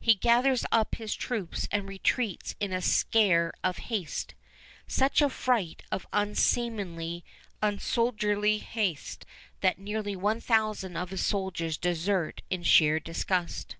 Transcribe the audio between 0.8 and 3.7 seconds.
his troops and retreats in a scare